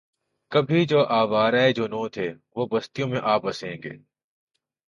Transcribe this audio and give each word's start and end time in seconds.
کبھی 0.51 0.81
جو 0.85 0.99
آوارۂ 1.19 1.65
جنوں 1.77 2.07
تھے 2.13 2.27
وہ 2.55 2.63
بستیوں 2.71 3.07
میں 3.07 3.21
آ 3.23 3.35
بسیں 3.37 3.75
گے 3.83 3.93